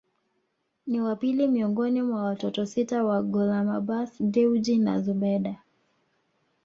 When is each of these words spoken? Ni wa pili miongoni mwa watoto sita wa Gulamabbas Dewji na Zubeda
Ni 0.87 1.01
wa 1.01 1.15
pili 1.15 1.47
miongoni 1.47 2.01
mwa 2.01 2.23
watoto 2.23 2.65
sita 2.65 3.03
wa 3.03 3.21
Gulamabbas 3.23 4.21
Dewji 4.23 4.77
na 4.77 4.99
Zubeda 5.01 5.55